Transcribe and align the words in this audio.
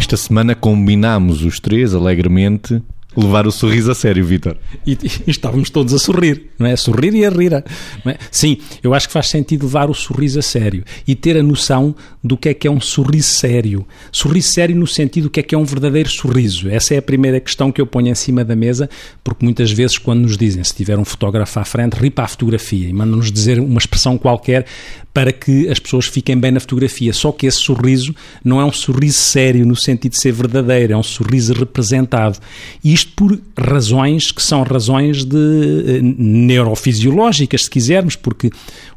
Esta 0.00 0.16
semana 0.16 0.54
combinámos 0.54 1.42
os 1.42 1.60
três 1.60 1.94
alegremente 1.94 2.82
levar 3.16 3.46
o 3.46 3.52
sorriso 3.52 3.90
a 3.90 3.94
sério, 3.94 4.24
Vitor. 4.24 4.56
E, 4.86 4.92
e, 4.92 5.30
estávamos 5.30 5.70
todos 5.70 5.92
a 5.92 5.98
sorrir, 5.98 6.50
não 6.58 6.66
é? 6.66 6.72
A 6.72 6.76
sorrir 6.76 7.14
e 7.14 7.24
a 7.24 7.30
rir. 7.30 7.52
É? 7.52 7.64
Sim, 8.30 8.58
eu 8.82 8.94
acho 8.94 9.08
que 9.08 9.12
faz 9.12 9.28
sentido 9.28 9.64
levar 9.64 9.90
o 9.90 9.94
sorriso 9.94 10.38
a 10.38 10.42
sério 10.42 10.84
e 11.06 11.14
ter 11.14 11.36
a 11.36 11.42
noção 11.42 11.94
do 12.22 12.36
que 12.36 12.48
é 12.48 12.54
que 12.54 12.68
é 12.68 12.70
um 12.70 12.80
sorriso 12.80 13.28
sério. 13.28 13.86
Sorriso 14.12 14.48
sério 14.48 14.76
no 14.76 14.86
sentido 14.86 15.24
do 15.24 15.30
que 15.30 15.40
é 15.40 15.42
que 15.42 15.54
é 15.54 15.58
um 15.58 15.64
verdadeiro 15.64 16.08
sorriso. 16.08 16.68
Essa 16.68 16.94
é 16.94 16.98
a 16.98 17.02
primeira 17.02 17.40
questão 17.40 17.72
que 17.72 17.80
eu 17.80 17.86
ponho 17.86 18.08
em 18.08 18.14
cima 18.14 18.44
da 18.44 18.54
mesa, 18.54 18.88
porque 19.24 19.44
muitas 19.44 19.70
vezes 19.72 19.98
quando 19.98 20.20
nos 20.20 20.36
dizem, 20.36 20.62
se 20.62 20.74
tiver 20.74 20.98
um 20.98 21.04
fotógrafo 21.04 21.58
à 21.58 21.64
frente, 21.64 21.94
ripa 21.94 22.22
a 22.22 22.28
fotografia 22.28 22.88
e 22.88 22.92
mandam-nos 22.92 23.32
dizer 23.32 23.58
uma 23.58 23.78
expressão 23.78 24.16
qualquer 24.16 24.66
para 25.12 25.32
que 25.32 25.68
as 25.68 25.78
pessoas 25.78 26.06
fiquem 26.06 26.38
bem 26.38 26.52
na 26.52 26.60
fotografia. 26.60 27.12
Só 27.12 27.32
que 27.32 27.46
esse 27.46 27.58
sorriso 27.58 28.14
não 28.44 28.60
é 28.60 28.64
um 28.64 28.72
sorriso 28.72 29.18
sério 29.18 29.66
no 29.66 29.74
sentido 29.74 30.12
de 30.12 30.20
ser 30.20 30.32
verdadeiro, 30.32 30.92
é 30.92 30.96
um 30.96 31.02
sorriso 31.02 31.52
representado. 31.52 32.38
E 32.84 32.92
isto 33.00 33.12
por 33.14 33.40
razões 33.58 34.30
que 34.30 34.42
são 34.42 34.62
razões 34.62 35.24
de 35.24 35.36
eh, 35.36 36.00
neurofisiológicas, 36.02 37.64
se 37.64 37.70
quisermos, 37.70 38.14
porque 38.14 38.50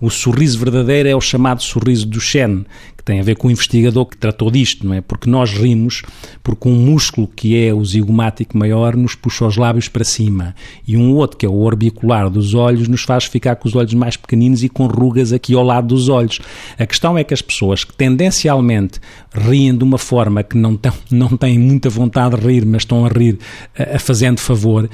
o 0.00 0.08
sorriso 0.08 0.58
verdadeiro 0.58 1.08
é 1.08 1.14
o 1.14 1.20
chamado 1.20 1.62
sorriso 1.62 2.06
do 2.06 2.20
Shen, 2.20 2.64
que 3.00 3.04
tem 3.04 3.18
a 3.18 3.22
ver 3.22 3.36
com 3.36 3.48
o 3.48 3.50
investigador 3.50 4.04
que 4.04 4.16
tratou 4.16 4.50
disto, 4.50 4.86
não 4.86 4.92
é? 4.92 5.00
Porque 5.00 5.28
nós 5.28 5.52
rimos 5.52 6.02
porque 6.42 6.68
um 6.68 6.74
músculo 6.74 7.26
que 7.26 7.56
é 7.56 7.72
o 7.72 7.82
zigomático 7.82 8.58
maior 8.58 8.94
nos 8.94 9.14
puxa 9.14 9.46
os 9.46 9.56
lábios 9.56 9.88
para 9.88 10.04
cima 10.04 10.54
e 10.86 10.98
um 10.98 11.14
outro 11.14 11.38
que 11.38 11.46
é 11.46 11.48
o 11.48 11.60
orbicular 11.60 12.28
dos 12.28 12.52
olhos 12.52 12.88
nos 12.88 13.02
faz 13.02 13.24
ficar 13.24 13.56
com 13.56 13.66
os 13.66 13.74
olhos 13.74 13.94
mais 13.94 14.18
pequeninos 14.18 14.62
e 14.62 14.68
com 14.68 14.86
rugas 14.86 15.32
aqui 15.32 15.54
ao 15.54 15.64
lado 15.64 15.88
dos 15.88 16.10
olhos. 16.10 16.40
A 16.78 16.84
questão 16.84 17.16
é 17.16 17.24
que 17.24 17.32
as 17.32 17.40
pessoas 17.40 17.84
que 17.84 17.94
tendencialmente 17.94 19.00
riem 19.32 19.74
de 19.74 19.82
uma 19.82 19.96
forma 19.96 20.42
que 20.42 20.58
não, 20.58 20.76
tão, 20.76 20.92
não 21.10 21.38
têm 21.38 21.58
muita 21.58 21.88
vontade 21.88 22.36
de 22.36 22.46
rir, 22.46 22.66
mas 22.66 22.82
estão 22.82 23.06
a 23.06 23.08
rir 23.08 23.38
a, 23.78 23.96
a 23.96 23.98
fazendo 23.98 24.40
favor, 24.40 24.90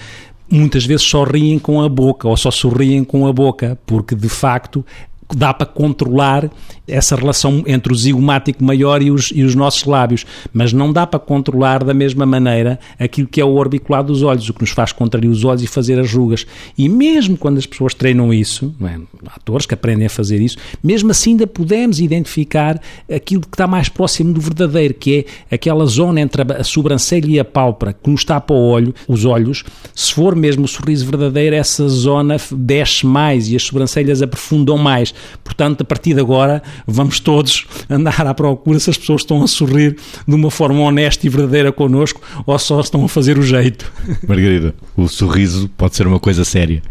muitas 0.48 0.86
vezes 0.86 1.04
só 1.04 1.24
riem 1.24 1.58
com 1.58 1.82
a 1.82 1.88
boca 1.88 2.28
ou 2.28 2.36
só 2.36 2.52
sorriem 2.52 3.02
com 3.02 3.26
a 3.26 3.32
boca, 3.32 3.76
porque 3.84 4.14
de 4.14 4.28
facto 4.28 4.86
dá 5.34 5.52
para 5.52 5.66
controlar 5.66 6.50
essa 6.86 7.16
relação 7.16 7.64
entre 7.66 7.92
o 7.92 7.96
zigomático 7.96 8.62
maior 8.62 9.02
e 9.02 9.10
os, 9.10 9.32
e 9.34 9.42
os 9.42 9.54
nossos 9.54 9.84
lábios, 9.84 10.24
mas 10.52 10.72
não 10.72 10.92
dá 10.92 11.06
para 11.06 11.18
controlar 11.18 11.82
da 11.82 11.92
mesma 11.92 12.24
maneira 12.24 12.78
aquilo 12.98 13.26
que 13.26 13.40
é 13.40 13.44
o 13.44 13.54
orbicular 13.54 14.04
dos 14.04 14.22
olhos, 14.22 14.48
o 14.48 14.54
que 14.54 14.60
nos 14.60 14.70
faz 14.70 14.92
contrair 14.92 15.28
os 15.28 15.44
olhos 15.44 15.62
e 15.62 15.66
fazer 15.66 15.98
as 15.98 16.12
rugas. 16.12 16.46
E 16.78 16.88
mesmo 16.88 17.36
quando 17.36 17.58
as 17.58 17.66
pessoas 17.66 17.94
treinam 17.94 18.32
isso, 18.32 18.74
é? 18.82 18.98
atores 19.34 19.66
que 19.66 19.74
aprendem 19.74 20.06
a 20.06 20.10
fazer 20.10 20.40
isso, 20.40 20.56
mesmo 20.82 21.10
assim 21.10 21.30
ainda 21.30 21.46
podemos 21.46 22.00
identificar 22.00 22.80
aquilo 23.12 23.42
que 23.42 23.48
está 23.48 23.66
mais 23.66 23.88
próximo 23.88 24.32
do 24.32 24.40
verdadeiro, 24.40 24.94
que 24.94 25.26
é 25.50 25.54
aquela 25.54 25.84
zona 25.86 26.20
entre 26.20 26.42
a 26.42 26.64
sobrancelha 26.64 27.26
e 27.26 27.40
a 27.40 27.44
pálpebra 27.44 27.92
que 27.92 28.08
nos 28.08 28.24
tapa 28.24 28.54
o 28.54 28.68
olho, 28.68 28.94
os 29.08 29.24
olhos. 29.24 29.64
Se 29.94 30.12
for 30.12 30.36
mesmo 30.36 30.64
o 30.64 30.68
sorriso 30.68 31.04
verdadeiro, 31.06 31.56
essa 31.56 31.88
zona 31.88 32.36
desce 32.52 33.04
mais 33.04 33.50
e 33.50 33.56
as 33.56 33.62
sobrancelhas 33.62 34.22
aprofundam 34.22 34.78
mais. 34.78 35.12
Portanto, 35.42 35.82
a 35.82 35.84
partir 35.84 36.14
de 36.14 36.20
agora, 36.20 36.62
vamos 36.86 37.20
todos 37.20 37.66
andar 37.88 38.26
à 38.26 38.34
procura 38.34 38.78
se 38.78 38.90
as 38.90 38.98
pessoas 38.98 39.22
estão 39.22 39.42
a 39.42 39.46
sorrir 39.46 39.96
de 40.26 40.34
uma 40.34 40.50
forma 40.50 40.80
honesta 40.80 41.26
e 41.26 41.30
verdadeira 41.30 41.72
connosco 41.72 42.20
ou 42.44 42.58
só 42.58 42.80
estão 42.80 43.04
a 43.04 43.08
fazer 43.08 43.38
o 43.38 43.42
jeito. 43.42 43.92
Margarida, 44.26 44.74
o 44.96 45.08
sorriso 45.08 45.68
pode 45.76 45.96
ser 45.96 46.06
uma 46.06 46.18
coisa 46.18 46.44
séria. 46.44 46.82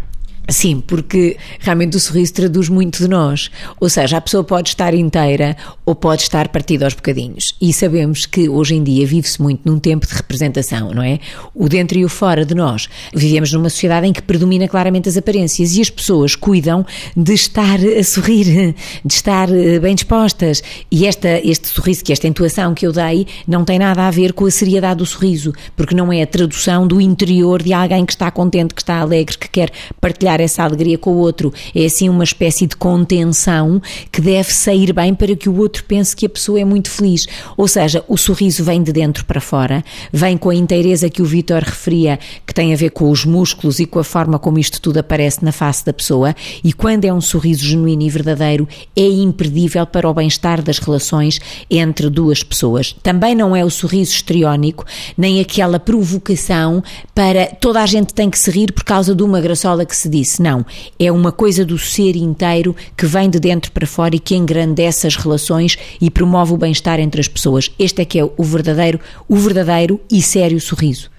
Sim, 0.47 0.79
porque 0.79 1.37
realmente 1.59 1.97
o 1.97 1.99
sorriso 1.99 2.33
traduz 2.33 2.69
muito 2.69 2.99
de 2.99 3.07
nós. 3.07 3.49
Ou 3.79 3.89
seja, 3.89 4.17
a 4.17 4.21
pessoa 4.21 4.43
pode 4.43 4.69
estar 4.69 4.93
inteira 4.93 5.57
ou 5.85 5.95
pode 5.95 6.23
estar 6.23 6.49
partida 6.49 6.85
aos 6.85 6.93
bocadinhos. 6.93 7.55
E 7.59 7.73
sabemos 7.73 8.25
que 8.25 8.47
hoje 8.47 8.75
em 8.75 8.83
dia 8.83 9.05
vive-se 9.07 9.41
muito 9.41 9.61
num 9.65 9.79
tempo 9.79 10.05
de 10.05 10.13
representação, 10.13 10.93
não 10.93 11.01
é? 11.01 11.19
O 11.53 11.67
dentro 11.67 11.97
e 11.97 12.05
o 12.05 12.09
fora 12.09 12.45
de 12.45 12.53
nós. 12.53 12.87
Vivemos 13.13 13.51
numa 13.51 13.69
sociedade 13.69 14.07
em 14.07 14.13
que 14.13 14.21
predomina 14.21 14.67
claramente 14.67 15.09
as 15.09 15.17
aparências 15.17 15.75
e 15.75 15.81
as 15.81 15.89
pessoas 15.89 16.35
cuidam 16.35 16.85
de 17.15 17.33
estar 17.33 17.79
a 17.79 18.03
sorrir, 18.03 18.75
de 19.03 19.13
estar 19.13 19.49
eh, 19.51 19.79
bem 19.79 19.95
dispostas. 19.95 20.61
E 20.91 21.05
esta, 21.05 21.39
este 21.43 21.67
sorriso, 21.67 22.03
que 22.03 22.13
esta 22.13 22.27
intuação 22.27 22.73
que 22.73 22.85
eu 22.85 22.91
dei, 22.91 23.27
não 23.47 23.65
tem 23.65 23.79
nada 23.79 24.07
a 24.07 24.11
ver 24.11 24.33
com 24.33 24.45
a 24.45 24.51
seriedade 24.51 24.99
do 24.99 25.05
sorriso, 25.05 25.53
porque 25.75 25.95
não 25.95 26.11
é 26.13 26.21
a 26.21 26.27
tradução 26.27 26.87
do 26.87 27.01
interior 27.01 27.61
de 27.61 27.73
alguém 27.73 28.05
que 28.05 28.13
está 28.13 28.29
contente, 28.29 28.73
que 28.73 28.81
está 28.81 28.99
alegre, 28.99 29.37
que 29.37 29.49
quer 29.49 29.71
partilhar 29.99 30.34
partilhar 30.35 30.41
essa 30.41 30.63
alegria 30.63 30.97
com 30.97 31.11
o 31.11 31.17
outro. 31.17 31.53
É 31.73 31.85
assim 31.85 32.09
uma 32.09 32.23
espécie 32.23 32.67
de 32.67 32.75
contenção 32.75 33.81
que 34.11 34.21
deve 34.21 34.53
sair 34.53 34.93
bem 34.93 35.13
para 35.13 35.35
que 35.35 35.49
o 35.49 35.57
outro 35.57 35.83
pense 35.85 36.15
que 36.15 36.25
a 36.25 36.29
pessoa 36.29 36.59
é 36.59 36.65
muito 36.65 36.89
feliz. 36.89 37.25
Ou 37.57 37.67
seja, 37.67 38.03
o 38.07 38.17
sorriso 38.17 38.63
vem 38.63 38.83
de 38.83 38.91
dentro 38.91 39.25
para 39.25 39.39
fora, 39.39 39.83
vem 40.11 40.37
com 40.37 40.49
a 40.49 40.55
inteireza 40.55 41.09
que 41.09 41.21
o 41.21 41.25
Vitor 41.25 41.63
referia, 41.63 42.19
que 42.45 42.53
tem 42.53 42.73
a 42.73 42.77
ver 42.77 42.91
com 42.91 43.09
os 43.09 43.25
músculos 43.25 43.79
e 43.79 43.85
com 43.85 43.99
a 43.99 44.03
forma 44.03 44.37
como 44.37 44.59
isto 44.59 44.81
tudo 44.81 44.97
aparece 44.97 45.43
na 45.43 45.51
face 45.51 45.85
da 45.85 45.93
pessoa. 45.93 46.35
E 46.63 46.73
quando 46.73 47.05
é 47.05 47.13
um 47.13 47.21
sorriso 47.21 47.65
genuíno 47.65 48.03
e 48.03 48.09
verdadeiro, 48.09 48.67
é 48.95 49.07
imperdível 49.07 49.85
para 49.85 50.09
o 50.09 50.13
bem-estar 50.13 50.61
das 50.61 50.79
relações 50.79 51.39
entre 51.69 52.09
duas 52.09 52.43
pessoas. 52.43 52.95
Também 53.03 53.35
não 53.35 53.55
é 53.55 53.63
o 53.63 53.69
sorriso 53.69 54.11
estriónico, 54.11 54.85
nem 55.17 55.39
aquela 55.39 55.79
provocação 55.79 56.83
para 57.13 57.47
toda 57.47 57.81
a 57.81 57.85
gente 57.85 58.13
tem 58.13 58.29
que 58.29 58.39
se 58.39 58.51
rir 58.51 58.71
por 58.71 58.83
causa 58.83 59.15
de 59.15 59.23
uma 59.23 59.39
graçola 59.39 59.85
que 59.85 59.95
se 59.95 60.09
diz 60.09 60.24
disse, 60.25 60.41
não, 60.41 60.65
é 60.99 61.11
uma 61.11 61.31
coisa 61.31 61.63
do 61.63 61.77
ser 61.77 62.15
inteiro 62.15 62.75
que 62.97 63.05
vem 63.05 63.29
de 63.29 63.39
dentro 63.39 63.71
para 63.71 63.87
fora 63.87 64.15
e 64.15 64.19
que 64.19 64.35
engrandece 64.35 65.07
as 65.07 65.15
relações 65.15 65.77
e 66.01 66.09
promove 66.09 66.53
o 66.53 66.57
bem-estar 66.57 66.99
entre 66.99 67.21
as 67.21 67.27
pessoas. 67.27 67.71
Este 67.79 68.01
é 68.01 68.05
que 68.05 68.19
é 68.19 68.23
o 68.23 68.43
verdadeiro, 68.43 68.99
o 69.27 69.35
verdadeiro 69.35 70.01
e 70.11 70.21
sério 70.21 70.59
sorriso. 70.59 71.09